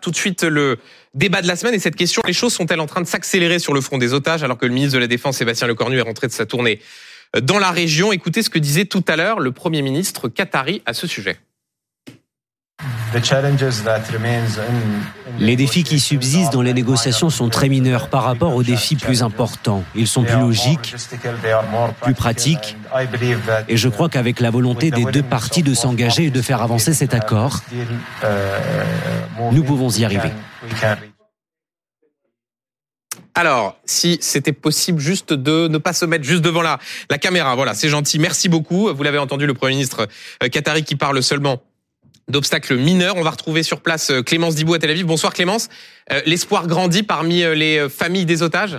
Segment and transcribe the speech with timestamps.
[0.00, 0.78] Tout de suite, le
[1.12, 3.74] débat de la semaine et cette question, les choses sont-elles en train de s'accélérer sur
[3.74, 6.26] le front des otages alors que le ministre de la Défense, Sébastien Lecornu, est rentré
[6.26, 6.80] de sa tournée
[7.42, 8.10] dans la région?
[8.10, 11.36] Écoutez ce que disait tout à l'heure le Premier ministre qatari à ce sujet.
[15.38, 19.22] Les défis qui subsistent dans les négociations sont très mineurs par rapport aux défis plus
[19.22, 19.84] importants.
[19.94, 20.94] Ils sont plus logiques,
[22.02, 22.76] plus pratiques,
[23.68, 26.94] et je crois qu'avec la volonté des deux parties de s'engager et de faire avancer
[26.94, 27.60] cet accord,
[29.52, 30.30] nous pouvons y arriver.
[33.36, 36.78] Alors, si c'était possible juste de ne pas se mettre juste devant la,
[37.10, 38.20] la caméra, voilà, c'est gentil.
[38.20, 38.94] Merci beaucoup.
[38.94, 40.06] Vous l'avez entendu, le Premier ministre
[40.42, 41.60] euh, qatari qui parle seulement
[42.28, 43.16] d'obstacles mineurs.
[43.16, 45.06] On va retrouver sur place euh, Clémence Dibou à Tel Aviv.
[45.06, 45.68] Bonsoir Clémence.
[46.12, 48.78] Euh, l'espoir grandit parmi euh, les familles des otages?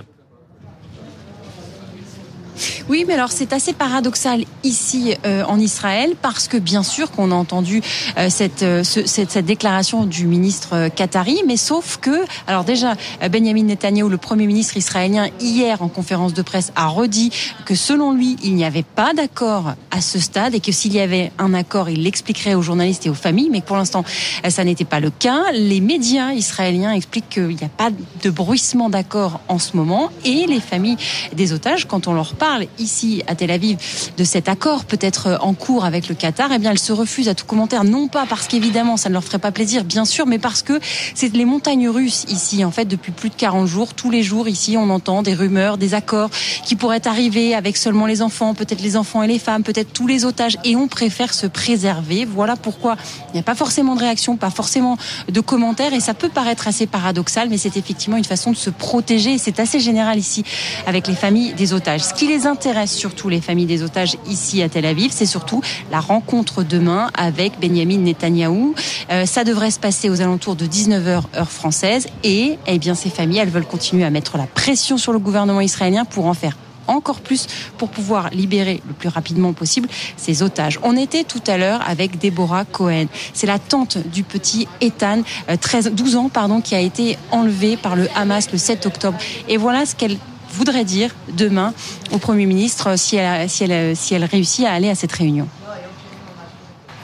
[2.88, 7.30] Oui, mais alors c'est assez paradoxal ici euh, en Israël parce que bien sûr qu'on
[7.30, 7.82] a entendu
[8.18, 12.94] euh, cette, euh, cette, cette, déclaration du ministre qatari, mais sauf que, alors déjà,
[13.30, 17.30] Benjamin Netanyahu, le premier ministre israélien, hier en conférence de presse, a redit
[17.64, 21.00] que selon lui, il n'y avait pas d'accord à ce stade et que s'il y
[21.00, 24.04] avait un accord, il l'expliquerait aux journalistes et aux familles, mais pour l'instant,
[24.48, 25.42] ça n'était pas le cas.
[25.52, 27.90] Les médias israéliens expliquent qu'il n'y a pas
[28.22, 30.96] de bruissement d'accord en ce moment et les familles
[31.34, 32.45] des otages, quand on leur parle
[32.78, 33.78] ici à Tel Aviv
[34.16, 37.34] de cet accord peut-être en cours avec le Qatar, eh bien elles se refusent à
[37.34, 40.38] tout commentaire, non pas parce qu'évidemment ça ne leur ferait pas plaisir, bien sûr, mais
[40.38, 40.80] parce que
[41.14, 42.64] c'est les montagnes russes ici.
[42.64, 45.78] En fait, depuis plus de 40 jours, tous les jours ici, on entend des rumeurs,
[45.78, 46.30] des accords
[46.64, 50.06] qui pourraient arriver avec seulement les enfants, peut-être les enfants et les femmes, peut-être tous
[50.06, 52.24] les otages, et on préfère se préserver.
[52.24, 52.96] Voilà pourquoi
[53.28, 54.96] il n'y a pas forcément de réaction, pas forcément
[55.28, 58.70] de commentaires, et ça peut paraître assez paradoxal, mais c'est effectivement une façon de se
[58.70, 60.44] protéger, c'est assez général ici
[60.86, 62.02] avec les familles des otages.
[62.02, 65.62] Ce qui les intéresse surtout les familles des otages ici à Tel Aviv, c'est surtout
[65.90, 68.74] la rencontre demain avec Benjamin Netanyahou.
[69.10, 73.08] Euh, ça devrait se passer aux alentours de 19h heure française et eh bien ces
[73.08, 76.58] familles, elles veulent continuer à mettre la pression sur le gouvernement israélien pour en faire
[76.88, 77.46] encore plus
[77.78, 79.88] pour pouvoir libérer le plus rapidement possible
[80.18, 80.78] ces otages.
[80.82, 83.06] On était tout à l'heure avec Deborah Cohen.
[83.32, 85.22] C'est la tante du petit Ethan,
[85.60, 89.18] 13, euh, 12 ans, pardon, qui a été enlevé par le Hamas le 7 octobre.
[89.48, 90.18] Et voilà ce qu'elle
[90.56, 91.72] voudrait dire demain
[92.12, 95.46] au Premier ministre si elle, si elle, si elle réussit à aller à cette réunion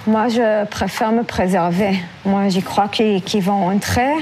[0.06, 2.00] Moi, je préfère me préserver.
[2.24, 4.12] Moi, j'y crois qu'ils vont entrer.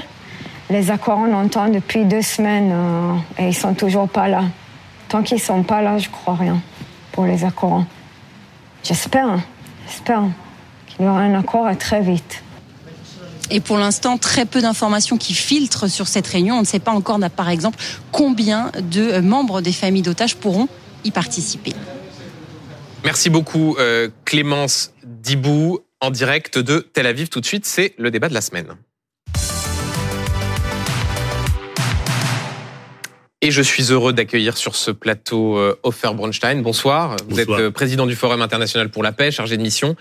[0.68, 4.44] Les accords, on entend depuis deux semaines euh, et ils sont toujours pas là.
[5.08, 6.60] Tant qu'ils sont pas là, je crois rien
[7.12, 7.84] pour les accords.
[8.82, 9.38] J'espère,
[9.86, 10.22] j'espère
[10.86, 12.42] qu'il y aura un accord très vite.
[13.52, 16.56] Et pour l'instant, très peu d'informations qui filtrent sur cette réunion.
[16.56, 17.78] On ne sait pas encore, par exemple,
[18.12, 20.68] combien de euh, membres des familles d'otages pourront
[21.04, 21.72] y participer.
[23.04, 27.28] Merci beaucoup, euh, Clémence Dibou, en direct de Tel Aviv.
[27.28, 28.76] Tout de suite, c'est le débat de la semaine.
[33.42, 36.60] Et je suis heureux d'accueillir sur ce plateau euh, Ofer Bronstein.
[36.60, 37.16] Bonsoir.
[37.28, 39.96] Vous êtes président du Forum international pour la paix, chargé de mission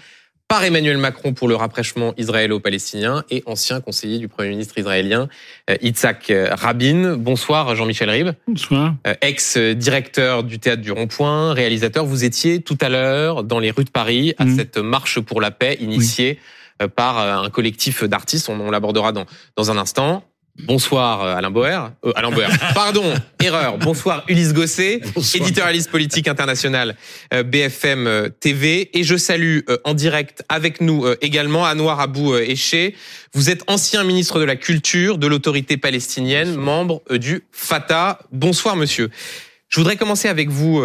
[0.49, 5.29] par Emmanuel Macron pour le rapprochement israélo-palestinien et ancien conseiller du Premier ministre israélien
[5.69, 7.17] euh, Yitzhak Rabin.
[7.17, 8.31] Bonsoir Jean-Michel Ribes.
[8.47, 8.95] Bonsoir.
[9.05, 12.03] Euh, ex-directeur du théâtre du Rond-Point, réalisateur.
[12.03, 14.55] Vous étiez tout à l'heure dans les rues de Paris à mmh.
[14.57, 16.39] cette marche pour la paix initiée
[16.81, 18.49] euh, par un collectif d'artistes.
[18.49, 20.23] On, l'abordera dans, dans un instant.
[20.59, 21.92] Bonsoir euh, Alain Boer.
[22.06, 22.50] Euh, Alain Boer.
[22.75, 23.78] Pardon, erreur.
[23.78, 25.02] Bonsoir Ulysse Gosset,
[25.36, 26.96] éditorialiste politique international
[27.34, 28.90] euh, BFM TV.
[28.97, 32.96] Et je salue en direct avec nous également Anouar Abou Eché.
[33.34, 38.20] Vous êtes ancien ministre de la Culture de l'autorité palestinienne, membre du Fatah.
[38.31, 39.09] Bonsoir monsieur.
[39.70, 40.84] Je voudrais commencer avec vous,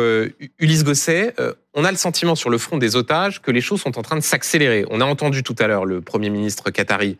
[0.58, 1.34] Ulysse Gosset.
[1.74, 4.16] On a le sentiment sur le front des otages que les choses sont en train
[4.16, 4.84] de s'accélérer.
[4.90, 7.16] On a entendu tout à l'heure le Premier ministre qatari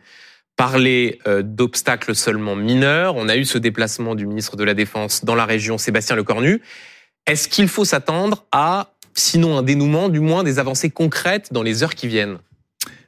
[0.55, 3.15] parler euh, d'obstacles seulement mineurs.
[3.15, 6.61] On a eu ce déplacement du ministre de la Défense dans la région, Sébastien Lecornu.
[7.27, 11.83] Est-ce qu'il faut s'attendre à, sinon un dénouement, du moins des avancées concrètes dans les
[11.83, 12.37] heures qui viennent?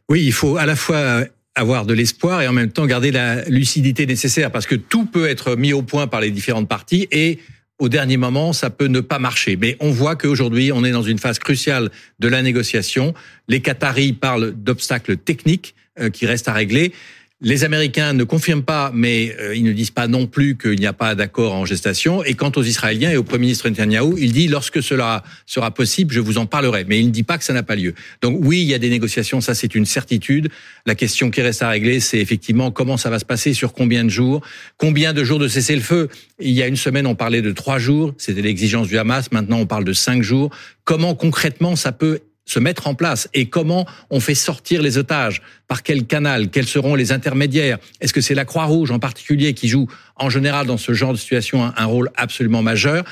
[0.10, 1.24] Oui, il faut à la fois
[1.56, 5.28] avoir de l'espoir et en même temps garder la lucidité nécessaire parce que tout peut
[5.28, 7.40] être mis au point par les différentes parties et
[7.80, 9.56] au dernier moment, ça peut ne pas marcher.
[9.56, 13.14] Mais on voit qu'aujourd'hui, on est dans une phase cruciale de la négociation.
[13.48, 16.94] Les Qataris parlent d'obstacles techniques euh, qui restent à régler.
[17.40, 20.88] Les Américains ne confirment pas, mais euh, ils ne disent pas non plus qu'il n'y
[20.88, 22.24] a pas d'accord en gestation.
[22.24, 26.12] Et quant aux Israéliens et au Premier ministre Netanyahu, il dit lorsque cela sera possible,
[26.16, 26.86] je vous en parlerai.
[26.88, 27.94] Mais il ne dit pas que ça n'a pas lieu.
[28.24, 30.50] Donc oui, il y a des négociations, ça c'est une certitude.
[30.88, 34.04] La question qui reste à régler, c'est effectivement comment ça va se passer, sur combien
[34.04, 34.42] de jours,
[34.78, 36.10] combien de jours de cessez-le-feu.
[36.40, 39.32] Il y a une semaine, on parlait de trois jours, c'était l'exigence du Hamas.
[39.32, 40.50] Maintenant, on parle de cinq jours.
[40.86, 45.42] Comment concrètement ça peut se mettre en place et comment on fait sortir les otages.
[45.68, 46.50] Par quel canal?
[46.50, 47.78] Quels seront les intermédiaires?
[48.00, 51.18] Est-ce que c'est la Croix-Rouge en particulier qui joue en général dans ce genre de
[51.18, 53.04] situation un, rôle absolument majeur?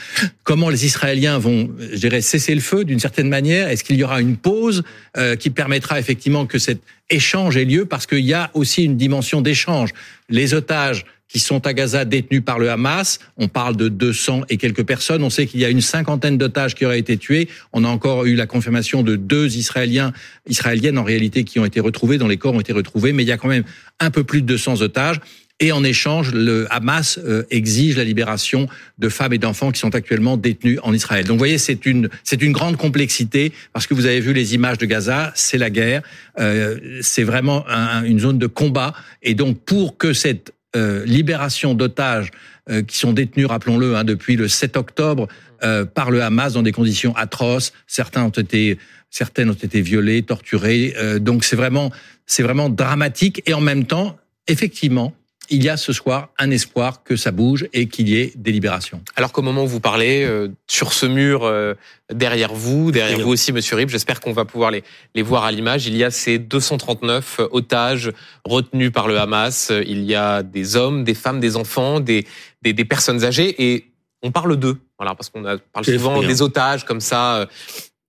[0.44, 3.68] Comment les Israéliens vont, je dirais, cesser le feu d'une certaine manière?
[3.68, 4.84] Est-ce qu'il y aura une pause
[5.18, 6.80] euh, qui permettra effectivement que cet
[7.10, 7.86] échange ait lieu?
[7.86, 9.90] Parce qu'il y a aussi une dimension d'échange.
[10.30, 13.20] Les otages qui sont à Gaza détenus par le Hamas.
[13.38, 15.24] On parle de 200 et quelques personnes.
[15.24, 17.50] On sait qu'il y a une cinquantaine d'otages qui auraient été tués.
[17.74, 20.14] On a encore eu la confirmation de deux Israéliens,
[20.48, 23.14] Israéliennes en réalité, qui ont été retrouvés, dont les corps ont été retrouvés.
[23.14, 23.64] Mais il y a quand même
[24.00, 25.20] un peu plus de 200 otages.
[25.62, 28.68] Et en échange, le Hamas euh, exige la libération
[29.00, 31.26] de femmes et d'enfants qui sont actuellement détenus en Israël.
[31.26, 34.54] Donc, vous voyez, c'est une c'est une grande complexité parce que vous avez vu les
[34.54, 36.02] images de Gaza, c'est la guerre,
[36.40, 37.66] euh, c'est vraiment
[38.04, 38.94] une zone de combat.
[39.24, 42.32] Et donc, pour que cette euh, libération d'otages
[42.70, 45.28] euh, qui sont détenus, rappelons-le, hein, depuis le 7 octobre
[45.64, 47.74] euh, par le Hamas dans des conditions atroces.
[47.88, 48.78] Certains ont été,
[49.10, 50.94] certaines ont été violées, torturées.
[51.20, 51.92] donc c'est vraiment,
[52.26, 53.42] c'est vraiment dramatique.
[53.46, 54.18] Et en même temps,
[54.48, 55.14] effectivement,
[55.50, 58.52] il y a ce soir un espoir que ça bouge et qu'il y ait des
[58.52, 59.02] libérations.
[59.16, 61.74] Alors qu'au moment où vous parlez, euh, sur ce mur euh,
[62.12, 64.84] derrière vous, derrière vous aussi, Monsieur Rib, j'espère qu'on va pouvoir les,
[65.14, 65.88] les voir à l'image.
[65.88, 68.12] Il y a ces 239 otages
[68.44, 69.72] retenus par le Hamas.
[69.86, 72.26] Il y a des hommes, des femmes, des enfants, des,
[72.62, 73.92] des, des personnes âgées et
[74.24, 74.78] on parle d'eux.
[74.98, 77.46] Voilà, parce qu'on parle souvent des otages comme ça euh,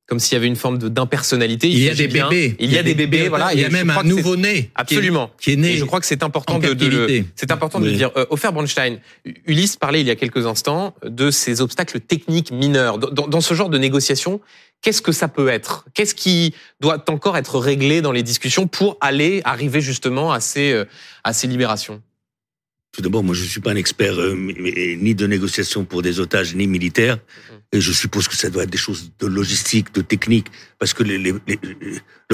[0.06, 1.68] comme s'il y avait une forme d'impersonnalité.
[1.68, 2.54] Il, y a des bébés.
[2.60, 3.52] Il y a des bébés, voilà.
[3.52, 4.70] Il y a même un nouveau-né.
[4.76, 5.30] Absolument.
[5.40, 5.72] Qui est, né.
[5.72, 8.10] Et je crois que c'est important de, de, c'est important de le dire.
[8.16, 8.98] Euh, Ofer Bronstein,
[9.46, 12.98] Ulysse parlait il y a quelques instants de ces obstacles techniques mineurs.
[12.98, 14.40] Dans, dans ce genre de négociation,
[14.80, 15.86] qu'est-ce que ça peut être?
[15.92, 20.72] Qu'est-ce qui doit encore être réglé dans les discussions pour aller arriver justement à ces,
[20.72, 20.84] euh,
[21.24, 22.00] à ces libérations?
[22.96, 26.54] Tout d'abord, moi, je suis pas un expert euh, ni de négociation pour des otages,
[26.54, 27.18] ni militaire.
[27.70, 30.46] Et je suppose que ça doit être des choses de logistique, de technique,
[30.78, 31.40] parce que le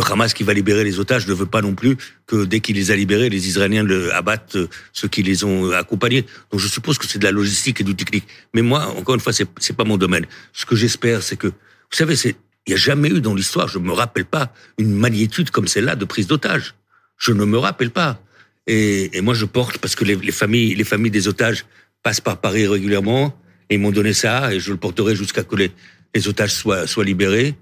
[0.09, 1.97] Hamas qui va libérer les otages ne veut pas non plus
[2.29, 6.25] que dès qu'il les a libérés, les Israéliens abattent euh, ceux qui les ont accompagnés.
[6.53, 8.29] Donc je suppose que c'est de la logistique et du technique.
[8.55, 10.27] Mais moi, encore une fois, c'est c'est pas mon domaine.
[10.53, 12.35] Ce que j'espère, c'est que, vous savez, il
[12.69, 16.05] n'y a jamais eu dans l'histoire, je me rappelle pas, une magnitude comme celle-là de
[16.05, 16.77] prise d'otages.
[17.17, 18.23] Je ne me rappelle pas.
[18.67, 21.67] Et, et, moi, je porte parce que les, les, familles, les familles des otages
[22.03, 23.37] passent par Paris régulièrement
[23.71, 25.73] et ils m'ont donné ça et je le porterai jusqu'à que les,
[26.15, 27.55] les, otages soient, soient libérés.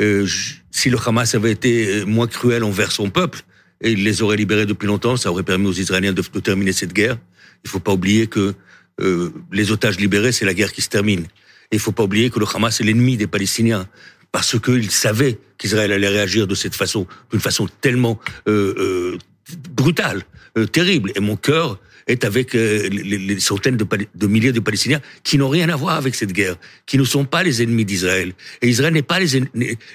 [0.00, 0.26] Euh,
[0.70, 3.42] si le Hamas avait été euh, moins cruel envers son peuple
[3.80, 6.72] et il les aurait libérés depuis longtemps, ça aurait permis aux Israéliens de, de terminer
[6.72, 7.18] cette guerre.
[7.64, 8.54] Il faut pas oublier que
[9.00, 11.24] euh, les otages libérés, c'est la guerre qui se termine.
[11.70, 13.88] Et il faut pas oublier que le Hamas est l'ennemi des Palestiniens
[14.32, 18.18] parce qu'il savait qu'Israël allait réagir de cette façon, d'une façon tellement
[18.48, 19.18] euh, euh
[19.70, 20.22] brutale,
[20.56, 21.12] euh, terrible.
[21.14, 25.68] Et mon cœur est avec euh, les, centaines de, milliers de Palestiniens qui n'ont rien
[25.68, 26.56] à voir avec cette guerre,
[26.86, 28.32] qui ne sont pas les ennemis d'Israël.
[28.62, 29.42] Et Israël n'est pas les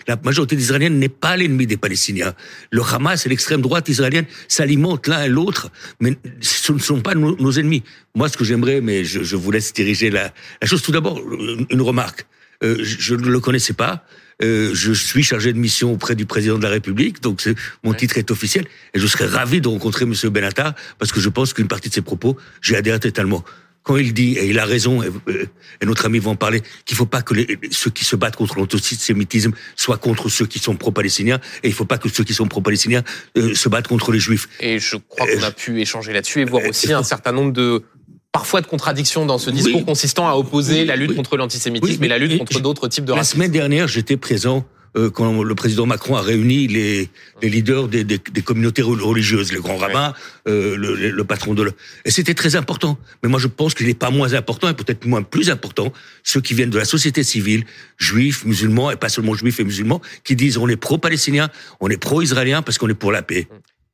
[0.08, 2.34] la majorité d'Israéliens n'est pas l'ennemi des Palestiniens.
[2.70, 5.72] Le Hamas et l'extrême droite israélienne s'alimentent l'un et l'autre,
[6.02, 7.84] mais ce ne sont pas nos, ennemis.
[8.14, 10.82] Moi, ce que j'aimerais, mais je, vous laisse diriger la, la chose.
[10.82, 11.22] Tout d'abord,
[11.70, 12.26] une remarque.
[12.64, 14.06] Euh, je ne le connaissais pas.
[14.44, 17.48] Euh, je suis chargé de mission auprès du président de la République, donc
[17.84, 21.30] mon titre est officiel, et je serais ravi de rencontrer Monsieur Benatar parce que je
[21.30, 23.44] pense qu'une partie de ses propos, j'ai adhéré totalement.
[23.84, 25.46] Quand il dit, et il a raison, et, euh,
[25.84, 28.36] notre ami va en parler, qu'il ne faut pas que les, ceux qui se battent
[28.36, 32.24] contre l'antisémitisme soient contre ceux qui sont pro-palestiniens, et il ne faut pas que ceux
[32.24, 33.04] qui sont pro-palestiniens
[33.38, 34.50] euh, se battent contre les juifs.
[34.60, 37.84] Et je crois qu'on a pu échanger là-dessus et voir aussi un certain nombre de
[38.32, 42.18] parfois de contradictions dans ce discours consistant à opposer la lutte contre l'antisémitisme et la
[42.18, 43.40] lutte contre d'autres types de racisme.
[43.40, 44.66] La semaine dernière, j'étais présent
[44.98, 47.10] euh, quand le président Macron a réuni les,
[47.42, 50.14] les leaders des, des, des, communautés religieuses, les grands rabbins,
[50.48, 51.64] euh, le, le, patron de...
[51.64, 51.74] Le...
[52.04, 52.98] Et c'était très important.
[53.24, 56.42] Mais moi, je pense qu'il n'est pas moins important, et peut-être moins plus important, ceux
[56.42, 57.64] qui viennent de la société civile,
[57.98, 61.98] juifs, musulmans, et pas seulement juifs et musulmans, qui disent on est pro-palestinien, on est
[61.98, 63.48] pro-israélien parce qu'on est pour la paix.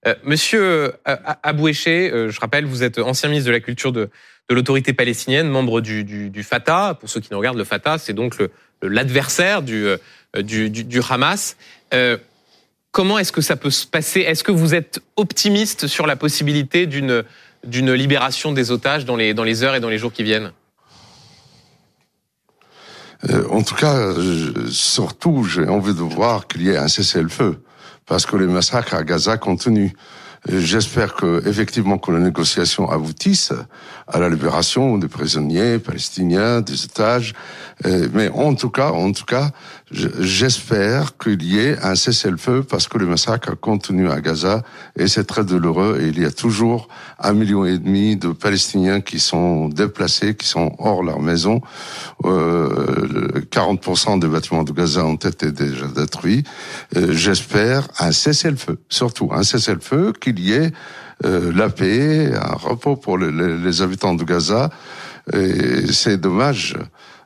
[0.07, 0.91] Euh, monsieur euh,
[1.43, 4.09] Abouéché, euh, je rappelle, vous êtes ancien ministre de la Culture de,
[4.49, 6.95] l'autorité palestinienne, membre du, Fatah.
[6.97, 8.37] Pour ceux qui nous regardent, le Fatah, c'est donc
[8.81, 9.89] l'adversaire du,
[11.09, 11.57] Hamas.
[12.91, 14.21] comment est-ce que ça peut se passer?
[14.21, 19.43] Est-ce que vous êtes optimiste sur la possibilité d'une libération des otages dans les, dans
[19.43, 20.53] les heures et dans les jours qui viennent?
[23.51, 24.13] En tout cas,
[24.69, 27.59] surtout, j'ai envie de voir qu'il y ait un cessez-le-feu
[28.07, 29.91] parce que les massacres à Gaza continuent.
[30.47, 33.53] J'espère que effectivement que les négociations aboutissent
[34.07, 37.33] à la libération des prisonniers palestiniens, des otages.
[37.85, 39.51] Euh, mais en tout cas, en tout cas,
[39.91, 44.63] j'espère qu'il y ait un cessez-le-feu parce que le massacre continue à Gaza
[44.97, 45.99] et c'est très douloureux.
[46.01, 46.87] Et il y a toujours
[47.19, 51.61] un million et demi de Palestiniens qui sont déplacés, qui sont hors leur maison.
[52.25, 56.43] Euh, 40% des bâtiments de Gaza ont été déjà détruits.
[56.95, 60.71] Euh, j'espère un cessez-le-feu, surtout un cessez-le-feu, qu'il y ait
[61.23, 64.69] la paix, un repos pour les, habitants de Gaza.
[65.33, 66.75] Et c'est dommage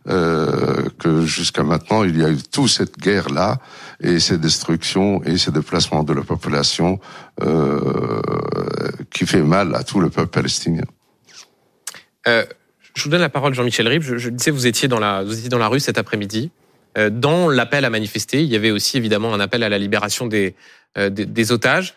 [0.09, 3.59] euh, que jusqu'à maintenant il y a eu toute cette guerre là
[3.99, 6.99] et ces destructions et ces déplacements de la population
[7.43, 7.79] euh,
[9.11, 10.85] qui fait mal à tout le peuple palestinien.
[12.27, 12.43] Euh,
[12.95, 14.01] je vous donne la parole, Jean-Michel Ribes.
[14.01, 16.51] Je, je, disais, vous étiez dans la, vous étiez dans la rue cet après-midi.
[16.97, 20.29] Euh, dans l'appel à manifester, il y avait aussi évidemment un appel à la libération
[20.33, 21.95] euh, des, otages.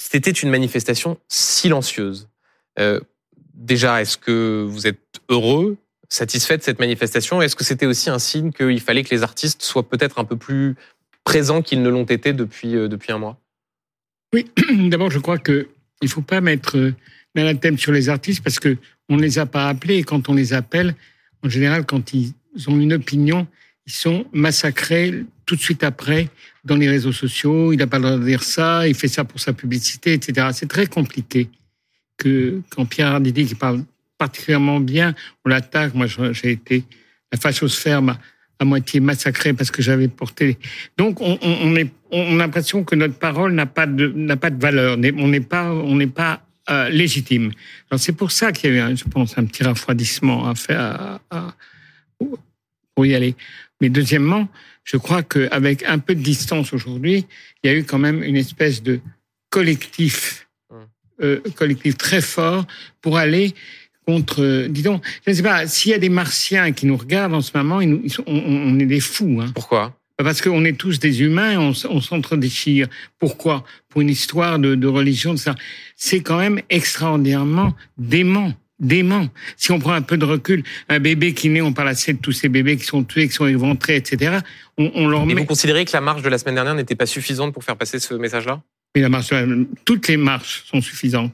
[0.00, 2.28] C'était une manifestation silencieuse.
[3.54, 5.76] déjà, est-ce que vous êtes heureux
[6.08, 7.42] satisfait de cette manifestation?
[7.42, 10.36] Est-ce que c'était aussi un signe qu'il fallait que les artistes soient peut-être un peu
[10.36, 10.74] plus
[11.24, 13.38] présents qu'ils ne l'ont été depuis, euh, depuis un mois?
[14.32, 14.50] Oui,
[14.88, 15.66] d'abord, je crois qu'il
[16.02, 16.94] ne faut pas mettre euh,
[17.34, 20.34] la thème sur les artistes parce qu'on ne les a pas appelés et quand on
[20.34, 20.94] les appelle,
[21.44, 22.32] en général, quand ils
[22.68, 23.46] ont une opinion,
[23.86, 26.28] ils sont massacrés tout de suite après
[26.64, 27.72] dans les réseaux sociaux.
[27.72, 30.46] Il n'a pas le droit de dire ça, il fait ça pour sa publicité, etc.
[30.52, 31.48] C'est très compliqué
[32.16, 33.82] que quand Pierre Arditi, qui parle
[34.16, 35.12] particulièrement bien.
[35.44, 35.92] On l'attaque.
[35.94, 36.84] Moi, j'ai été
[37.32, 38.20] la fachosphère m'a
[38.60, 40.56] à moitié massacré parce que j'avais porté.
[40.96, 44.98] Donc, on, a l'impression que notre parole n'a pas de pas de valeur.
[45.16, 47.50] On n'est pas on pas euh, légitime.
[47.96, 51.18] C'est pour ça qu'il y a eu, je pense, un petit refroidissement à faire
[52.94, 53.34] pour y aller.
[53.80, 54.46] Mais deuxièmement,
[54.90, 57.24] je crois qu'avec un peu de distance aujourd'hui,
[57.62, 58.98] il y a eu quand même une espèce de
[59.48, 60.74] collectif, mmh.
[61.22, 62.66] euh, collectif très fort
[63.00, 63.54] pour aller
[64.04, 67.34] contre, dis donc, je ne sais pas, s'il y a des martiens qui nous regardent
[67.34, 69.40] en ce moment, ils on, est des fous.
[69.40, 69.52] Hein.
[69.54, 69.96] Pourquoi?
[70.16, 72.88] Parce qu'on est tous des humains, on, on s'entre-déchire.
[73.20, 73.62] Pourquoi?
[73.88, 75.54] Pour une histoire de, de religion, de ça.
[75.94, 79.28] C'est quand même extraordinairement dément dément.
[79.56, 82.18] Si on prend un peu de recul, un bébé qui naît, on parle assez de
[82.18, 84.38] tous ces bébés qui sont tués, qui sont éventrés, etc.
[84.78, 87.06] On, on leur Et vous considérez que la marche de la semaine dernière n'était pas
[87.06, 88.62] suffisante pour faire passer ce message-là?
[88.96, 89.32] Oui, la marche,
[89.84, 91.32] toutes les marches sont suffisantes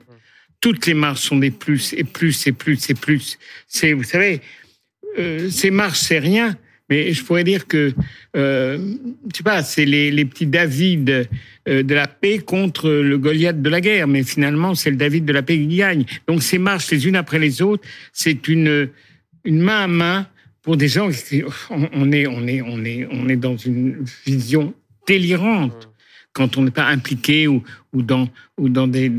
[0.61, 3.39] toutes les marches sont des plus et plus et plus et plus.
[3.69, 4.41] C'est, vous savez,
[5.19, 6.57] euh, ces marches, c'est rien,
[6.89, 7.93] mais je pourrais dire que,
[8.37, 8.95] euh,
[9.33, 11.29] je sais pas, c'est les, les petits David
[11.69, 15.25] euh, de la paix contre le Goliath de la guerre, mais finalement, c'est le David
[15.25, 16.05] de la paix qui gagne.
[16.29, 18.89] Donc ces marches, les unes après les autres, c'est une,
[19.45, 20.27] une main à main
[20.63, 21.11] pour des gens
[21.71, 24.75] on est, on est, on est, on est dans une vision
[25.07, 25.89] délirante
[26.33, 27.63] quand on n'est pas impliqué ou,
[27.93, 28.29] ou dans,
[28.59, 29.11] ou dans des,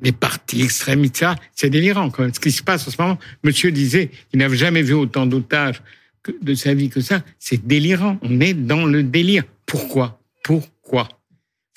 [0.00, 1.24] des partis extrémistes,
[1.54, 2.34] c'est délirant quand même.
[2.34, 5.80] Ce qui se passe en ce moment, monsieur disait qu'il n'avait jamais vu autant d'otages
[6.40, 7.22] de sa vie que ça.
[7.38, 8.18] C'est délirant.
[8.22, 9.44] On est dans le délire.
[9.66, 10.20] Pourquoi?
[10.42, 11.08] Pourquoi?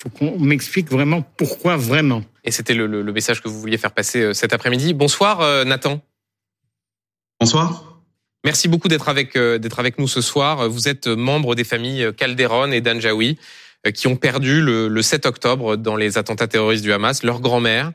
[0.02, 2.22] Faut qu'on m'explique vraiment pourquoi vraiment.
[2.44, 4.94] Et c'était le, le, message que vous vouliez faire passer euh, cet après-midi.
[4.94, 6.00] Bonsoir euh, Nathan.
[7.40, 8.00] Bonsoir.
[8.44, 10.68] Merci beaucoup d'être avec euh, d'être avec nous ce soir.
[10.68, 13.38] Vous êtes membre des familles Calderon et Danjaoui
[13.94, 17.92] qui ont perdu le, le 7 octobre dans les attentats terroristes du Hamas leur grand-mère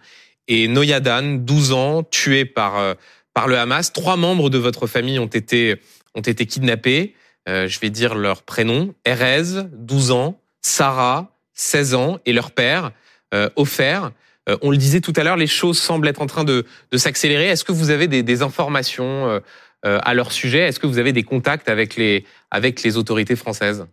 [0.47, 2.93] et Noyadan, 12 ans, tué par euh,
[3.33, 3.93] par le Hamas.
[3.93, 5.75] Trois membres de votre famille ont été
[6.15, 7.15] ont été kidnappés.
[7.49, 12.91] Euh, je vais dire leur prénom Erez, 12 ans, Sarah, 16 ans, et leur père,
[13.33, 14.09] euh, Ofer.
[14.49, 16.97] Euh, on le disait tout à l'heure, les choses semblent être en train de, de
[16.97, 17.47] s'accélérer.
[17.47, 19.41] Est-ce que vous avez des, des informations
[19.85, 20.59] euh, à leur sujet?
[20.59, 23.85] Est-ce que vous avez des contacts avec les avec les autorités françaises?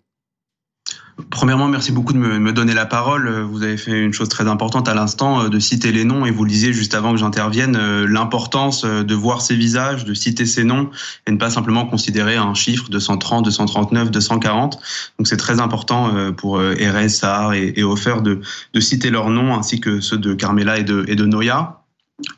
[1.29, 3.29] Premièrement, merci beaucoup de me, donner la parole.
[3.43, 6.31] Vous avez fait une chose très importante à l'instant, euh, de citer les noms, et
[6.31, 10.15] vous le disiez juste avant que j'intervienne, euh, l'importance euh, de voir ces visages, de
[10.15, 10.91] citer ces noms,
[11.27, 14.79] et ne pas simplement considérer un chiffre 230, 239, 240.
[15.19, 16.61] Donc c'est très important pour
[17.09, 18.41] Sahar et, et Ofer de,
[18.73, 21.80] de citer leurs noms, ainsi que ceux de Carmela et de, et de Noya.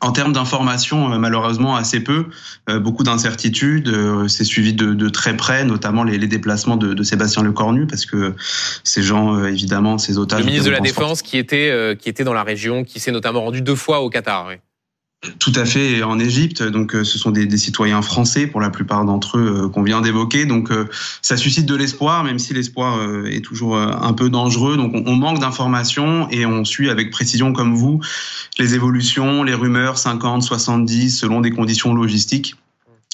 [0.01, 2.25] En termes d'informations, euh, malheureusement assez peu,
[2.69, 3.87] euh, beaucoup d'incertitudes.
[3.87, 7.87] Euh, c'est suivi de, de, très près, notamment les, les déplacements de, de, Sébastien Lecornu,
[7.87, 8.33] parce que
[8.83, 10.39] ces gens, évidemment, ces otages.
[10.39, 13.41] Le ministre de la Défense qui était qui était dans la région, qui s'est notamment
[13.41, 14.47] rendu deux fois au Qatar.
[14.47, 14.55] Oui.
[15.39, 16.63] Tout à fait en Égypte.
[16.63, 19.83] Donc, euh, ce sont des, des citoyens français pour la plupart d'entre eux euh, qu'on
[19.83, 20.45] vient d'évoquer.
[20.45, 20.89] Donc, euh,
[21.21, 24.75] ça suscite de l'espoir, même si l'espoir est toujours un peu dangereux.
[24.75, 28.01] Donc, on, on manque d'informations et on suit avec précision, comme vous,
[28.59, 32.55] les évolutions, les rumeurs 50, 70, selon des conditions logistiques.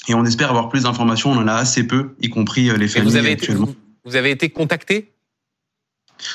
[0.07, 1.31] Et on espère avoir plus d'informations.
[1.31, 3.67] On en a assez peu, y compris les familles vous avez actuellement.
[3.67, 5.11] Été, vous avez été contacté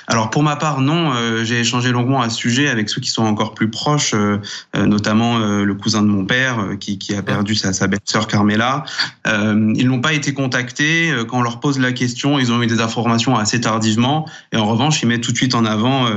[0.07, 1.13] alors pour ma part, non.
[1.15, 4.39] Euh, j'ai échangé longuement à ce sujet avec ceux qui sont encore plus proches, euh,
[4.77, 8.85] euh, notamment le cousin de mon père qui, qui a perdu sa, sa belle-sœur Carmela.
[9.27, 11.13] ils n'ont pas été contactés.
[11.29, 14.29] Quand on leur pose la question, ils ont eu des informations assez tardivement.
[14.53, 16.09] Et en revanche, ils mettent tout de suite en avant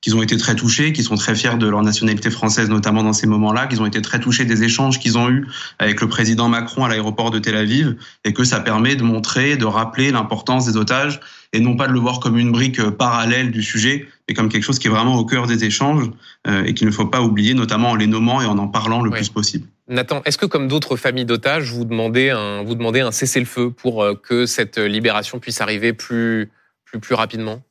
[0.00, 3.12] qu'ils ont été très touchés, qu'ils sont très fiers de leur nationalité française, notamment dans
[3.12, 5.46] ces moments-là, qu'ils ont été très touchés des échanges qu'ils ont eus
[5.78, 9.56] avec le président Macron à l'aéroport de Tel Aviv, et que ça permet de montrer,
[9.56, 11.20] de rappeler l'importance des otages
[11.52, 14.48] et non pas de le voir comme une brique euh, parallèle du sujet, mais comme
[14.48, 16.10] quelque chose qui est vraiment au cœur des échanges
[16.46, 19.02] euh, et qu'il ne faut pas oublier, notamment en les nommant et en en parlant
[19.02, 19.66] le plus possible.
[19.88, 24.02] Nathan, est-ce que comme d'autres familles d'otages, vous demandez un, vous demandez un cessez-le-feu pour
[24.02, 26.50] euh, que cette libération puisse arriver plus,
[26.84, 27.62] plus, plus rapidement?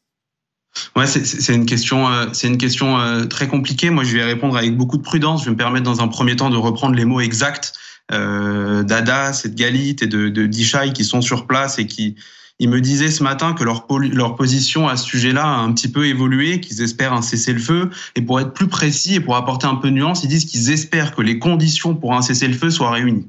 [0.95, 3.89] Ouais, c'est une question, c'est une question très compliquée.
[3.89, 5.41] Moi, je vais répondre avec beaucoup de prudence.
[5.41, 7.73] Je vais me permettre dans un premier temps de reprendre les mots exacts
[8.11, 12.15] euh, d'Adas et de Galit et de, de Dishai qui sont sur place et qui
[12.59, 15.87] ils me disaient ce matin que leur, leur position à ce sujet-là a un petit
[15.87, 17.89] peu évolué, qu'ils espèrent un cessez-le-feu.
[18.15, 20.69] Et pour être plus précis et pour apporter un peu de nuance, ils disent qu'ils
[20.69, 23.27] espèrent que les conditions pour un cessez-le-feu soient réunies.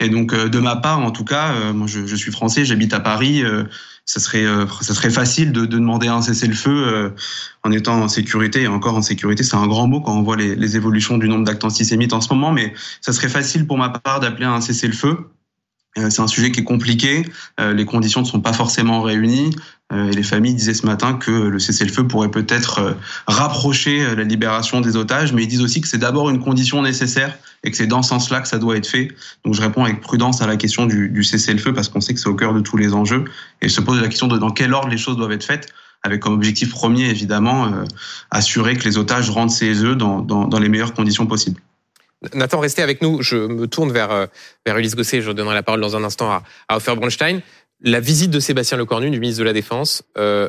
[0.00, 2.64] Et donc, euh, de ma part, en tout cas, euh, moi, je, je, suis français,
[2.64, 3.42] j'habite à Paris.
[3.42, 3.64] Euh,
[4.06, 4.44] ça serait,
[4.82, 7.14] ça serait facile de, de demander un cessez-le-feu
[7.62, 8.64] en étant en sécurité.
[8.64, 11.26] Et encore en sécurité, c'est un grand mot quand on voit les, les évolutions du
[11.26, 12.52] nombre d'actes antisémites en ce moment.
[12.52, 15.30] Mais ça serait facile pour ma part d'appeler un cessez-le-feu.
[15.98, 17.24] Euh, c'est un sujet qui est compliqué,
[17.60, 19.54] euh, les conditions ne sont pas forcément réunies
[19.92, 22.96] euh, et les familles disaient ce matin que le cessez-le-feu pourrait peut-être
[23.26, 27.36] rapprocher la libération des otages, mais ils disent aussi que c'est d'abord une condition nécessaire
[27.62, 29.08] et que c'est dans ce sens-là que ça doit être fait.
[29.44, 32.20] Donc je réponds avec prudence à la question du, du cessez-le-feu parce qu'on sait que
[32.20, 33.24] c'est au cœur de tous les enjeux
[33.62, 35.72] et se pose la question de dans quel ordre les choses doivent être faites
[36.02, 37.70] avec comme objectif premier évidemment
[38.30, 41.60] assurer que les otages rentrent chez eux dans, dans, dans les meilleures conditions possibles.
[42.32, 43.22] Nathan, restez avec nous.
[43.22, 44.26] Je me tourne vers, euh,
[44.64, 45.20] vers Ulysse Gosset.
[45.20, 47.40] Je donnerai la parole dans un instant à, à Ofer Bronstein.
[47.80, 50.48] La visite de Sébastien Lecornu, du ministre de la Défense, euh,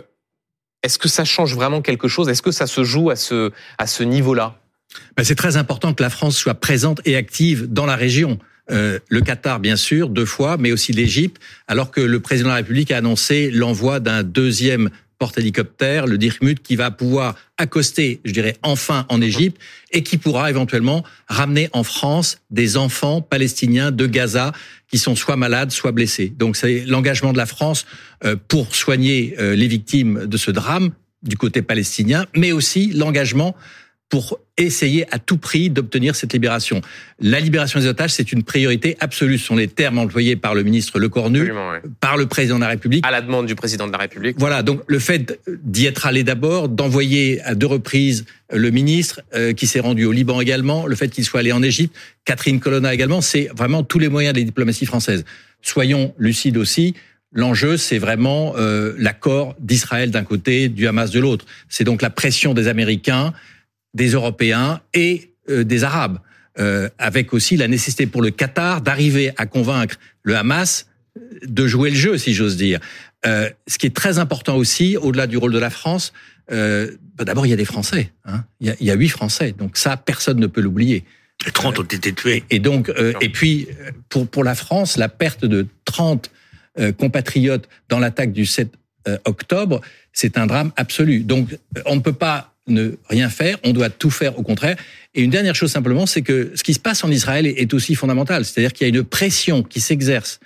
[0.84, 2.30] est-ce que ça change vraiment quelque chose?
[2.30, 4.60] Est-ce que ça se joue à ce, à ce niveau-là?
[5.18, 8.40] Ben C'est très important que la France soit présente et active dans la région.
[8.72, 12.52] Euh, le Qatar, bien sûr, deux fois, mais aussi l'Égypte, alors que le président de
[12.52, 14.90] la République a annoncé l'envoi d'un deuxième
[15.26, 19.60] porte-hélicoptère, le Dirkmut, qui va pouvoir accoster, je dirais, enfin en Égypte
[19.92, 24.52] et qui pourra éventuellement ramener en France des enfants palestiniens de Gaza
[24.88, 26.32] qui sont soit malades, soit blessés.
[26.38, 27.88] Donc c'est l'engagement de la France
[28.24, 30.92] euh, pour soigner euh, les victimes de ce drame
[31.24, 33.56] du côté palestinien, mais aussi l'engagement
[34.10, 36.80] pour essayer à tout prix d'obtenir cette libération.
[37.20, 39.38] La libération des otages, c'est une priorité absolue.
[39.38, 41.52] Ce sont les termes employés par le ministre Lecornu,
[42.00, 43.06] par le président de la République.
[43.06, 44.38] À la demande du président de la République.
[44.40, 49.54] Voilà, donc le fait d'y être allé d'abord, d'envoyer à deux reprises le ministre euh,
[49.54, 52.94] qui s'est rendu au Liban également, le fait qu'il soit allé en Égypte, Catherine Colonna
[52.94, 55.26] également, c'est vraiment tous les moyens de la diplomatie française.
[55.64, 56.94] Soyons lucides aussi,
[57.38, 61.46] L'enjeu, c'est vraiment euh, l'accord d'Israël d'un côté, du Hamas de l'autre.
[61.68, 63.34] C'est donc la pression des Américains,
[63.96, 66.20] des Européens et euh, des Arabes,
[66.60, 70.88] euh, avec aussi la nécessité pour le Qatar d'arriver à convaincre le Hamas
[71.44, 72.80] de jouer le jeu, si j'ose dire.
[73.26, 76.14] Euh, ce qui est très important aussi, au-delà du rôle de la France,
[76.48, 78.12] bah, d'abord il y a des Français.
[78.26, 78.44] Hein.
[78.60, 81.04] Il, y a, huit Français, donc ça personne ne peut l'oublier.
[81.54, 82.44] 30 ont été tués.
[82.52, 83.68] Et donc, et puis
[84.10, 86.30] pour pour la France, la perte de 30
[86.98, 88.70] compatriotes dans l'attaque du 7
[89.26, 89.82] octobre,
[90.14, 91.22] c'est un drame absolu.
[91.22, 94.76] Donc on ne peut pas ne rien faire, on doit tout faire au contraire.
[95.14, 97.96] Et une dernière chose simplement, c'est que ce qui se passe en Israël est aussi
[97.96, 98.44] fondamental.
[98.46, 100.40] C'est-à-dire qu'il y a une pression qui s'exerce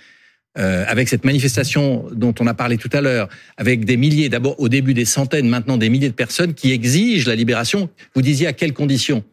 [0.58, 4.58] euh, avec cette manifestation dont on a parlé tout à l'heure, avec des milliers, d'abord
[4.58, 7.88] au début des centaines, maintenant des milliers de personnes qui exigent la libération.
[8.14, 9.24] Vous disiez à quelles conditions?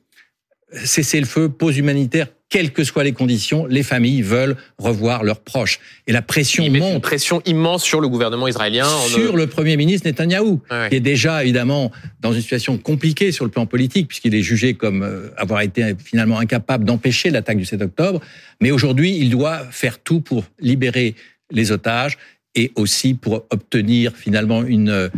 [0.74, 5.42] Cesser le feu, pause humanitaire, quelles que soient les conditions, les familles veulent revoir leurs
[5.42, 5.80] proches.
[6.08, 6.94] Et la pression monte.
[6.94, 8.88] Une pression immense sur le gouvernement israélien.
[9.08, 13.52] Sur le Premier ministre Netanyahou, qui est déjà évidemment dans une situation compliquée sur le
[13.52, 17.82] plan politique, puisqu'il est jugé comme euh, avoir été finalement incapable d'empêcher l'attaque du 7
[17.82, 18.22] octobre.
[18.62, 21.16] Mais aujourd'hui, il doit faire tout pour libérer
[21.52, 22.18] les otages
[22.56, 25.10] et aussi pour obtenir finalement une, euh,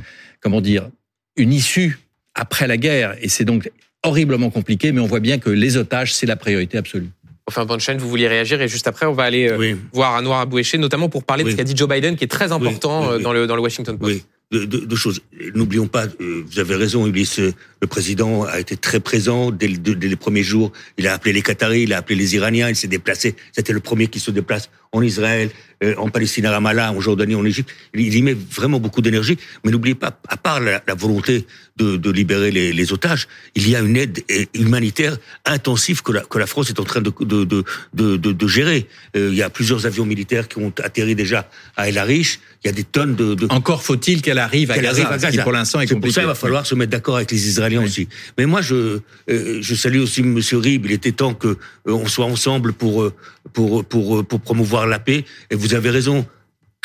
[0.42, 0.90] comment dire,
[1.36, 2.00] une issue
[2.34, 3.16] après la guerre.
[3.22, 3.72] Et c'est donc
[4.04, 7.10] horriblement compliqué, mais on voit bien que les otages, c'est la priorité absolue.
[7.50, 10.78] Enfin, Bonne vous vouliez réagir et juste après, on va aller euh, voir Anwar Aboueché,
[10.78, 13.34] notamment pour parler de ce qu'a dit Joe Biden, qui est très important euh, dans,
[13.34, 14.24] le, dans le Washington Post.
[14.52, 15.22] Oui, deux, choses.
[15.56, 17.42] N'oublions pas, euh, vous avez raison, Ulysse,
[17.82, 20.72] le président a été très présent dès, les premiers jours.
[20.98, 23.36] Il a appelé les Qataris, il a appelé les Iraniens, il s'est déplacé.
[23.54, 25.50] C'était le premier qui se déplace en Israël,
[25.84, 27.70] euh, en Palestine, à Ramallah, en Jordanie, en Égypte.
[27.94, 29.38] Il y met vraiment beaucoup d'énergie.
[29.64, 31.46] Mais n'oubliez pas, à part la, volonté
[31.78, 34.24] de, de libérer les, les, otages, il y a une aide
[34.56, 37.64] humanitaire intensive que la, que la France est en train de, de,
[37.94, 38.88] de, de gérer.
[39.16, 42.40] Euh, il y a plusieurs avions militaires qui ont atterri déjà à El Arish.
[42.64, 43.38] Il y a des tonnes de...
[43.50, 46.08] Encore faut-il qu'elle arrive, à Gaza, qui pour l'instant est, compliqué.
[46.08, 48.08] Pour ça, il va falloir se mettre d'accord avec les Israéliens aussi.
[48.38, 50.86] Mais moi, je, euh, je salue aussi Monsieur Rib.
[50.86, 51.56] Il était temps que euh,
[51.86, 53.12] on soit ensemble pour,
[53.54, 55.26] pour, pour, pour promouvoir la paix.
[55.50, 56.26] Et vous avez raison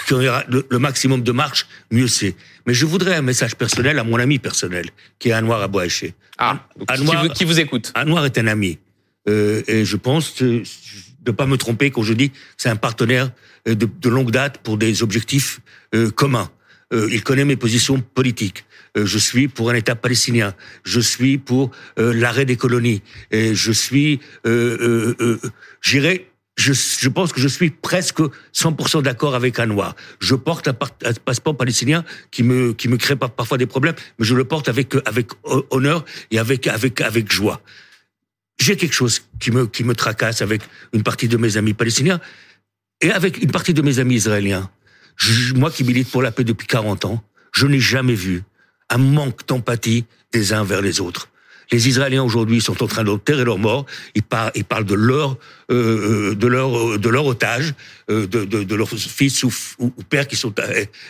[0.06, 2.34] qu'il y aura le, maximum de marche, mieux c'est.
[2.66, 6.14] Mais je voudrais un message personnel à mon ami personnel, qui est Anwar Abouaché.
[6.38, 8.78] Ah, Anwar, qui, vous, écoute Anwar est un ami.
[9.28, 10.62] Euh, et je pense de
[11.26, 13.30] ne pas me tromper quand je dis c'est un partenaire
[13.66, 15.60] de, de, longue date pour des objectifs
[15.94, 16.50] euh, communs.
[16.92, 18.64] Euh, il connaît mes positions politiques.
[18.96, 20.54] Euh, je suis pour un État palestinien.
[20.84, 23.02] Je suis pour euh, l'arrêt des colonies.
[23.30, 24.20] Et je suis,
[25.82, 28.20] j'irai je, je, pense que je suis presque
[28.54, 29.96] 100% d'accord avec Anwar.
[30.20, 30.74] Je porte un,
[31.24, 34.94] passeport palestinien qui me qui me crée parfois des problèmes, mais je le porte avec
[35.04, 35.30] avec
[35.70, 37.60] honneur et avec avec avec joie.
[38.60, 42.20] J'ai quelque chose qui me qui me tracasse avec une partie de mes amis palestiniens
[43.00, 44.70] et avec une partie de mes amis israéliens.
[45.56, 48.44] moi qui milite pour la paix depuis 40 ans, je n'ai jamais vu
[48.94, 51.28] un manque d'empathie des uns vers les autres.
[51.72, 53.86] Les Israéliens aujourd'hui sont en train d'enterrer leurs morts.
[54.14, 55.38] Ils parlent, de leur,
[55.70, 57.74] euh, euh de leur, de leur otage,
[58.10, 59.50] euh, de, leurs fils ou,
[60.08, 60.54] pères qui sont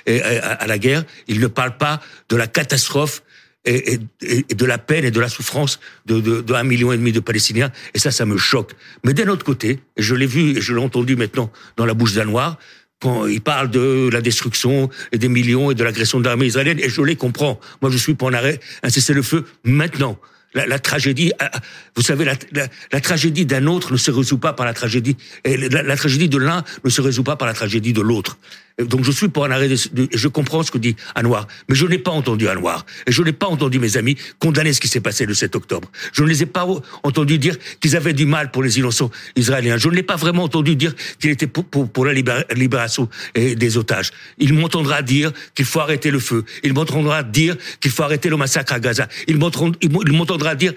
[0.07, 1.05] à, la guerre.
[1.29, 3.23] Ils ne parlent pas de la catastrophe
[3.65, 7.73] et, de la peine et de la souffrance de, de, million et demi de Palestiniens.
[7.95, 8.73] Et ça, ça me choque.
[9.05, 12.15] Mais d'un autre côté, je l'ai vu et je l'ai entendu maintenant dans la bouche
[12.15, 12.59] d'un noir,
[13.01, 16.89] quand il parle de la destruction des millions et de l'agression de l'armée israélienne, et
[16.89, 17.61] je les comprends.
[17.83, 20.19] Moi, je suis pour un arrêt, un cessez-le-feu maintenant
[20.55, 21.61] la, tragédie, ah, ah,
[21.97, 26.29] vous savez, la, tragédie d'un autre ne se résout pas par la tragédie, la, tragédie
[26.29, 28.39] de l'un ne se résout pas par la tragédie de l'autre.
[28.79, 29.77] Donc je suis pour un arrêt, de,
[30.13, 33.33] je comprends ce que dit Anwar, mais je n'ai pas entendu Anwar, et je n'ai
[33.33, 35.89] pas entendu mes amis condamner ce qui s'est passé le 7 octobre.
[36.13, 36.67] Je ne les ai pas
[37.05, 39.77] entendu dire qu'ils avaient du mal pour les innocents israéliens.
[39.77, 44.11] Je ne l'ai pas vraiment entendu dire qu'il était pour, la libération des otages.
[44.39, 46.45] Il m'entendra dire qu'il faut arrêter le feu.
[46.65, 49.09] Il m'entendra dire qu'il faut arrêter le massacre à Gaza.
[49.29, 50.73] Il m'entendra dire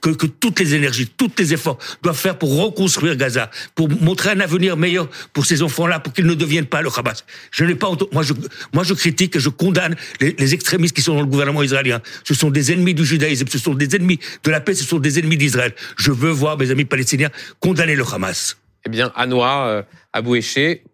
[0.00, 4.30] que, que toutes les énergies, tous les efforts doivent faire pour reconstruire Gaza, pour montrer
[4.30, 7.24] un avenir meilleur pour ces enfants-là, pour qu'ils ne deviennent pas le Hamas.
[7.50, 8.34] Je n'ai pas moi je
[8.72, 12.00] moi je critique et je condamne les, extrémistes qui sont dans le gouvernement israélien.
[12.24, 14.98] Ce sont des ennemis du judaïsme, ce sont des ennemis de la paix, ce sont
[14.98, 15.74] des ennemis d'Israël.
[15.96, 18.56] Je veux voir mes amis palestiniens condamner le Hamas.
[18.86, 20.36] Eh bien, Anwar euh, Abou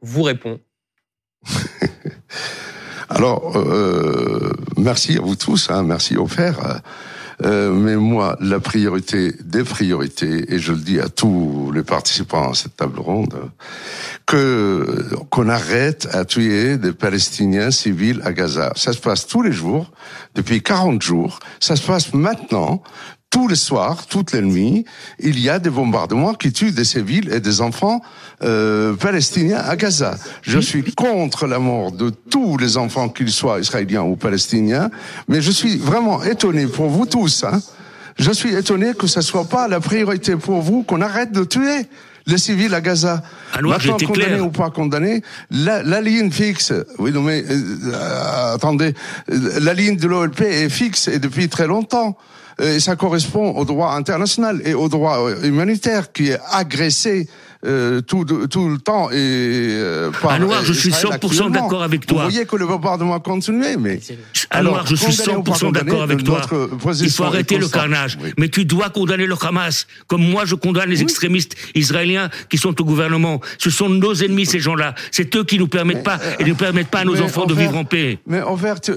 [0.03, 0.61] vous répond.
[3.09, 6.81] Alors, euh, merci à vous tous, hein, merci au frères.
[7.45, 12.51] Euh, mais moi, la priorité des priorités, et je le dis à tous les participants
[12.51, 13.35] à cette table ronde,
[14.27, 18.73] qu'on arrête à tuer des Palestiniens civils à Gaza.
[18.75, 19.91] Ça se passe tous les jours,
[20.35, 21.39] depuis 40 jours.
[21.61, 22.83] Ça se passe maintenant
[23.37, 24.87] tous les soirs, toutes les nuits,
[25.19, 28.01] il y a des bombardements qui tuent des civils et des enfants
[28.43, 30.15] euh, palestiniens à Gaza.
[30.41, 34.89] Je suis contre la mort de tous les enfants, qu'ils soient israéliens ou palestiniens,
[35.29, 37.45] mais je suis vraiment étonné pour vous tous.
[37.45, 37.61] Hein.
[38.19, 41.85] Je suis étonné que ce soit pas la priorité pour vous qu'on arrête de tuer
[42.27, 43.23] les civils à Gaza.
[43.53, 45.21] Alors, Maintenant, condamné ou pas condamné,
[45.51, 48.95] la, la ligne fixe, oui, non mais euh, attendez,
[49.29, 52.17] la ligne de l'OLP est fixe et depuis très longtemps.
[52.63, 57.29] Et ça correspond au droit international et au droit euh, humanitaire qui est agressé
[57.67, 62.25] euh, tout, tout le temps et euh, Anouar, je suis 100% d'accord avec toi.
[62.25, 63.99] Vous voyez que le bombardement a continué, mais
[64.51, 66.43] Anouar, je suis 100% d'accord avec toi.
[67.01, 70.91] Il faut arrêter le carnage, mais tu dois condamner le Hamas, comme moi je condamne
[70.91, 73.41] les extrémistes israéliens qui sont au gouvernement.
[73.59, 74.95] Ce sont nos ennemis ces gens-là.
[75.11, 77.77] C'est eux qui nous permettent pas et ne permettent pas à nos enfants de vivre
[77.77, 78.19] en paix.
[78.27, 78.93] Mais en fait,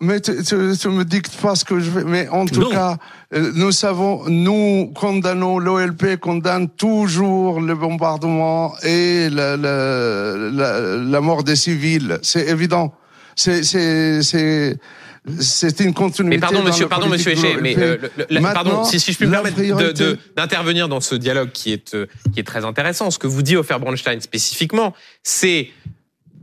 [0.00, 2.04] mais tu, tu, tu, me dictes pas ce que je vais.
[2.04, 2.96] Mais en tout cas,
[3.34, 11.20] euh, nous savons, nous condamnons, l'OLP condamne toujours le bombardement et la, la, la, la
[11.20, 12.18] mort des civils.
[12.22, 12.94] C'est évident.
[13.34, 14.78] C'est, c'est, c'est,
[15.40, 16.36] c'est une continuité.
[16.36, 17.96] Mais pardon, monsieur, pardon, monsieur Eché, mais euh,
[18.54, 19.60] pardon, si, si je puis me permettre
[20.36, 23.10] d'intervenir dans ce dialogue qui est euh, qui est très intéressant.
[23.10, 25.70] Ce que vous dit Ofer Bronstein spécifiquement, c'est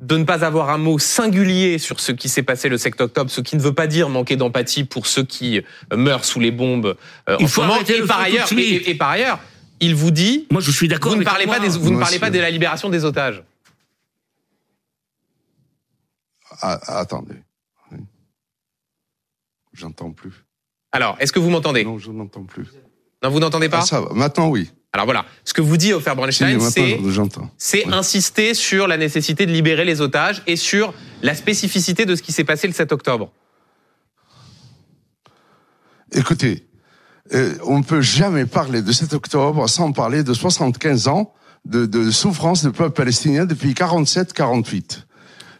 [0.04, 3.32] de ne pas avoir un mot singulier sur ce qui s'est passé le 7 octobre,
[3.32, 6.52] ce qui ne veut pas dire manquer d'empathie pour ceux qui euh, meurent sous les
[6.52, 6.98] bombes
[7.30, 7.80] euh, il en faut ce moment.
[7.80, 9.40] Et par ailleurs, et, par ailleurs,
[9.80, 10.48] il vous dit.
[10.52, 11.14] Moi, je suis d'accord.
[11.14, 13.44] Vous ne parlez pas des, vous ne parlez pas de la libération des otages.
[16.62, 17.36] Ah, attendez.
[19.74, 20.46] J'entends plus.
[20.92, 21.84] Alors, est-ce que vous m'entendez?
[21.84, 22.68] Non, je n'entends plus.
[23.24, 23.80] Non, vous n'entendez pas?
[23.80, 24.14] Ah, ça va.
[24.14, 24.70] Maintenant, oui.
[24.96, 26.96] Alors voilà, ce que vous dit Ofer Bronstein, Si,
[27.58, 32.22] c'est insister sur la nécessité de libérer les otages et sur la spécificité de ce
[32.22, 33.32] qui s'est passé le 7 octobre.
[36.12, 36.68] Écoutez,
[37.34, 41.34] euh, on ne peut jamais parler de 7 octobre sans parler de 75 ans
[41.66, 45.06] de, de souffrance du peuple palestinien depuis 47-48.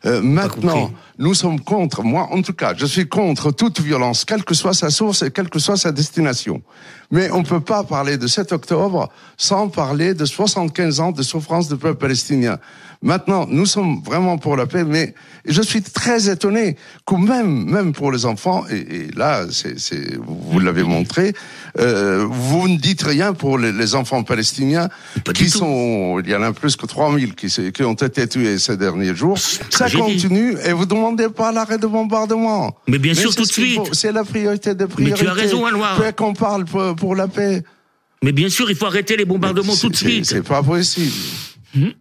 [0.06, 4.44] Euh, maintenant, nous sommes contre, moi en tout cas, je suis contre toute violence, quelle
[4.44, 6.62] que soit sa source et quelle que soit sa destination.
[7.10, 11.24] Mais on ne peut pas parler de 7 octobre sans parler de 75 ans de
[11.24, 12.60] souffrance du peuple palestinien.
[13.04, 15.14] Maintenant, nous sommes vraiment pour la paix, mais
[15.46, 20.18] je suis très étonné que même, même pour les enfants, et, et là, c'est, c'est,
[20.26, 21.34] vous l'avez montré,
[21.80, 24.88] euh, vous ne dites rien pour les, les enfants palestiniens
[25.36, 28.78] qui sont, il y en a plus que 3000 qui, qui ont été tués ces
[28.78, 29.38] derniers jours.
[29.38, 32.74] Ça continue et vous demandez pas l'arrêt de bombardement.
[32.88, 33.76] Mais bien sûr, tout de suite.
[33.86, 35.26] faut, C'est la priorité des Mais priorités.
[35.26, 35.98] tu as raison, Anouar.
[36.02, 37.64] Peu qu'on parle pour, pour la paix.
[38.24, 40.26] Mais bien sûr, il faut arrêter les bombardements tout de c'est- suite.
[40.26, 41.12] C'est pas possible.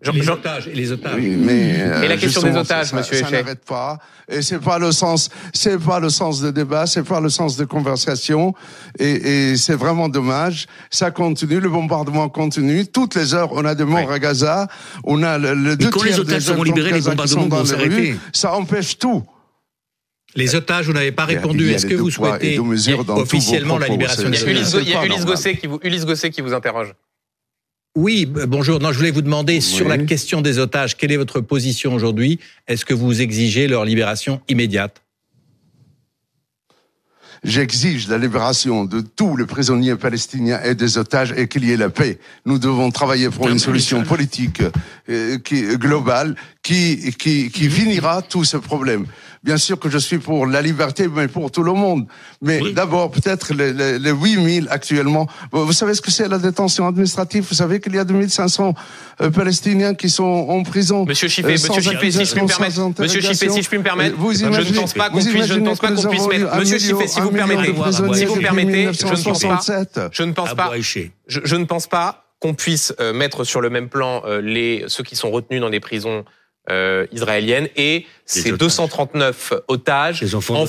[0.02, 1.14] Jean- Les Jean- otages et les otages.
[1.16, 3.32] Oui, mais, euh, Et la question des otages, ça, monsieur ça Échec.
[3.44, 3.98] n'arrête pas.
[4.30, 7.56] Et c'est pas le sens, c'est pas le sens de débat, c'est pas le sens
[7.56, 8.54] de conversation.
[8.98, 10.66] Et, et c'est vraiment dommage.
[10.90, 12.86] Ça continue, le bombardement continue.
[12.86, 14.68] Toutes les heures, on a des morts à Gaza.
[15.04, 17.62] On a le, le deux quand les tiers otages des seront libérés, les bombardements dans
[17.62, 17.90] vont les rues.
[17.90, 18.16] s'arrêter.
[18.32, 19.24] Ça empêche tout.
[20.34, 21.70] Les otages, vous n'avez pas répondu.
[21.70, 22.58] Est-ce les que vous souhaitez
[23.08, 24.98] officiellement la libération c'est- Il y des a c'est- Ulysse, otages Go- il y a
[24.98, 25.34] pas Ulysse normal.
[25.36, 26.94] Gosset qui vous, Ulysse Gosset qui vous interroge.
[27.94, 28.80] Oui, bonjour.
[28.80, 32.40] Non, je voulais vous demander sur la question des otages, quelle est votre position aujourd'hui?
[32.66, 35.01] Est-ce que vous exigez leur libération immédiate?
[37.44, 41.76] J'exige la libération de tous les prisonniers palestiniens et des otages et qu'il y ait
[41.76, 42.20] la paix.
[42.46, 44.62] Nous devons travailler pour une solution politique
[45.10, 49.06] euh, qui, globale qui, qui, qui finira tous ces problèmes.
[49.42, 52.06] Bien sûr que je suis pour la liberté, mais pour tout le monde.
[52.40, 52.72] Mais Oui.
[52.74, 55.26] d'abord, peut-être les, les, les 8000 actuellement.
[55.50, 57.44] Vous vous savez ce que c'est la détention administrative?
[57.48, 58.72] Vous savez qu'il y a 2500
[59.20, 61.04] euh, Palestiniens qui sont en prison.
[61.04, 63.68] Monsieur Chiffé, euh, sans monsieur Chiffé, si je puis me permettre, monsieur Chiffé, si je
[63.68, 65.58] puis me permettre, Euh, vous je ne imaginez- pense pas qu'on vous puisse, je ne
[65.58, 67.74] imaginez pense pas qu'on puisse mettre, monsieur Chiffé, si un vous permettez,
[68.14, 70.00] si vous permettez, je ne pense pas, 1967.
[70.12, 71.12] je ne pense À pas, Boaïché.
[71.26, 74.84] je, je ne pense pas qu'on puisse euh, mettre sur le même plan euh, les
[74.88, 76.24] ceux qui sont retenus dans des prisons
[76.70, 78.58] euh, israéliennes et ces otages.
[78.58, 80.66] 239 otages, Les enfants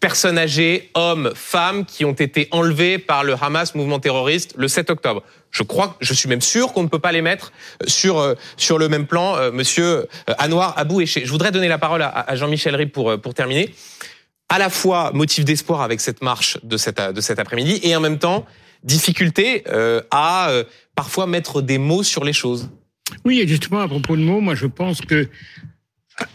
[0.00, 4.90] personnes âgées, hommes, femmes qui ont été enlevés par le Hamas, mouvement terroriste, le 7
[4.90, 5.22] octobre.
[5.50, 7.52] Je crois, je suis même sûr qu'on ne peut pas les mettre
[7.86, 10.08] sur euh, sur le même plan, euh, Monsieur
[10.38, 11.24] Anouar Abou Eché.
[11.24, 13.72] Je voudrais donner la parole à, à Jean-Michel Rib pour pour terminer.
[14.48, 18.00] À la fois motif d'espoir avec cette marche de cet de cet après-midi et en
[18.00, 18.46] même temps
[18.82, 22.70] difficulté euh, à euh, parfois mettre des mots sur les choses.
[23.24, 25.28] Oui, et justement, à propos de mots, moi, je pense que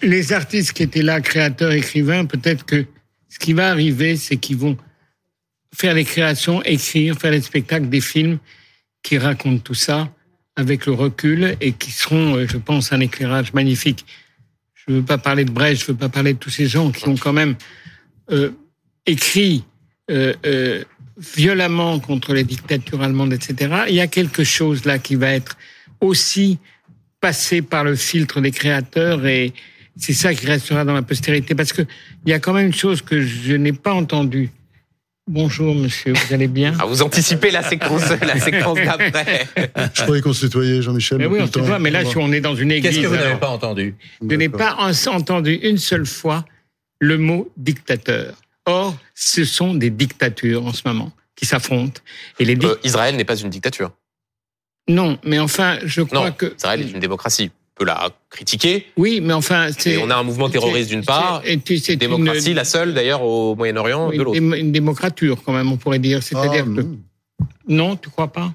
[0.01, 2.85] les artistes qui étaient là, créateurs, écrivains, peut-être que
[3.29, 4.77] ce qui va arriver, c'est qu'ils vont
[5.73, 8.39] faire des créations, écrire, faire des spectacles, des films
[9.01, 10.09] qui racontent tout ça
[10.55, 14.05] avec le recul et qui seront, euh, je pense, un éclairage magnifique.
[14.73, 17.07] Je veux pas parler de Brecht, je veux pas parler de tous ces gens qui
[17.07, 17.55] ont quand même
[18.31, 18.51] euh,
[19.05, 19.63] écrit
[20.11, 20.83] euh, euh,
[21.17, 23.83] violemment contre les dictatures allemandes, etc.
[23.89, 25.57] Il y a quelque chose là qui va être
[26.01, 26.59] aussi
[27.21, 29.53] passé par le filtre des créateurs et
[29.95, 31.83] c'est ça qui restera dans la postérité parce que
[32.25, 34.49] il y a quand même une chose que je n'ai pas entendue.
[35.25, 36.73] Bonjour monsieur, vous allez bien?
[36.79, 39.47] Ah, vous anticipez la séquence la séquence d'après.
[39.93, 41.17] Je croyais qu'on se tutoyait, Jean-Michel.
[41.19, 43.07] Mais oui, on se voit, mais là, si on est dans une église, Qu'est-ce que
[43.07, 43.95] vous n'avez pas entendu?
[44.21, 46.43] je n'ai pas en- entendu une seule fois
[46.99, 48.35] le mot dictateur.
[48.65, 52.01] Or, ce sont des dictatures en ce moment qui s'affrontent.
[52.39, 53.91] Et les Euh, Israël n'est pas une dictature.
[54.87, 57.51] non, mais enfin, je crois Non, que Israël est une démocratie.
[57.75, 58.85] On peut la critiquer.
[58.97, 62.51] oui, mais enfin, c'est on a un mouvement terroriste d'une part, et puis c'est démocratie,
[62.51, 64.37] une, la seule d'ailleurs au Moyen-Orient de une, l'autre.
[64.57, 66.21] une démocrature quand même, on pourrait dire.
[66.21, 66.85] C'est-à-dire Ah, que
[67.67, 67.95] non.
[67.95, 68.53] tu crois pas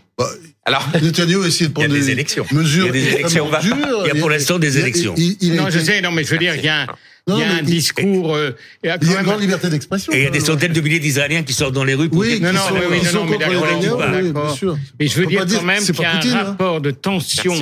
[0.65, 2.45] Alors, Netanyahu a essayé de Il y a prendre des élections.
[2.53, 5.15] mesures Il y a des élections, on va- il y a pour l'instant des élections.
[5.17, 6.87] il- Non, je sais, non, mais je veux dire, il y a, un-
[7.27, 8.35] Non, il y a mais un il- discours.
[8.37, 8.51] euh,
[8.83, 10.13] il y a quand Il y a une grande liberté d'expression.
[10.13, 12.19] Et il y a des centaines de milliers d'Israéliens qui sortent dans les rues pour
[12.21, 13.65] Oui, dire Non, non, sont, oui, oui, non, mais d'accord,
[14.63, 14.73] oui.
[14.99, 16.45] Mais je veux dire quand même qu'il y a un hein.
[16.45, 17.55] rapport de tension,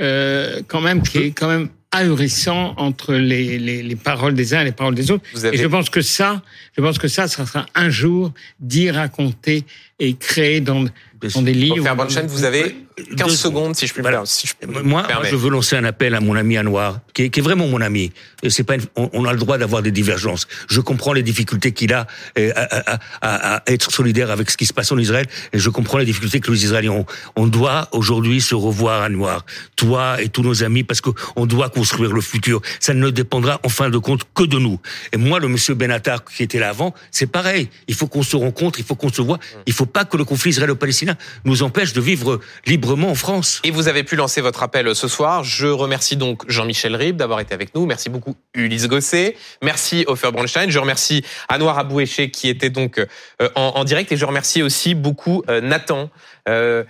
[0.00, 4.62] euh, quand même, qui est quand même ahurissant entre les, les, les paroles des uns
[4.62, 5.24] et les paroles des autres.
[5.36, 6.42] Avez- Et je pense que ça,
[6.76, 9.64] je pense que ça, ça sera un jour dit, raconté
[9.98, 10.84] et créé dans,
[11.34, 11.82] dans des livres.
[11.82, 12.76] Faire Bonne Chaîne, vous avez
[13.16, 14.26] 15 deux secondes, si je puis me Voilà.
[14.26, 17.22] si je peux me Moi, je veux lancer un appel à mon ami Anwar, qui
[17.22, 18.12] est, vraiment mon ami.
[18.48, 20.46] C'est pas, on, a le droit d'avoir des divergences.
[20.68, 22.06] Je comprends les difficultés qu'il a
[22.38, 25.58] euh, à, à- à- à être solidaire avec ce qui se passe en Israël, et
[25.58, 27.06] je comprends les difficultés que les Israéliens ont.
[27.36, 29.46] On doit aujourd'hui se revoir, Anwar,
[29.76, 32.60] toi et tous nos amis, parce que on doit construire le futur.
[32.80, 34.80] Ça ne dépendra en fin de compte que de nous.
[35.12, 37.68] Et moi, le monsieur Benatar qui était là avant, c'est pareil.
[37.88, 39.38] Il faut qu'on se rencontre, il faut qu'on se voit.
[39.66, 43.60] Il faut pas que le conflit israélo-palestinien nous empêche de vivre librement en France.
[43.64, 45.44] Et vous avez pu lancer votre appel ce soir.
[45.44, 47.86] Je remercie donc Jean-Michel D'avoir été avec nous.
[47.86, 49.36] Merci beaucoup Ulysse Gosset.
[49.62, 50.70] Merci Ofer Bronstein.
[50.70, 54.12] Je remercie Anouar Aboueché qui était donc euh, en, en direct.
[54.12, 56.10] Et je remercie aussi beaucoup euh, Nathan
[56.48, 56.84] euh,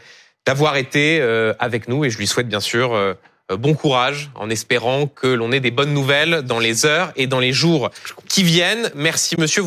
[0.47, 2.05] d'avoir été euh, avec nous.
[2.05, 3.17] Et je lui souhaite bien sûr
[3.51, 7.41] bon courage en espérant que l'on ait des bonnes nouvelles dans les heures et dans
[7.41, 7.91] les jours
[8.27, 8.91] qui viennent.
[8.95, 9.63] Merci monsieur.